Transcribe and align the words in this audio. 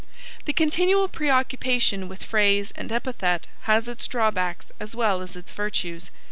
The 0.45 0.53
continual 0.53 1.07
preoccupation 1.07 2.07
with 2.07 2.23
phrase 2.23 2.73
and 2.75 2.91
epithet 2.91 3.45
has 3.69 3.87
its 3.87 4.07
drawbacks 4.07 4.71
as 4.79 4.95
well 4.95 5.21
as 5.21 5.35
its 5.35 5.51
virtues. 5.51 6.09